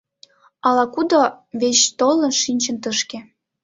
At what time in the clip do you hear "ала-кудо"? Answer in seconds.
0.67-1.19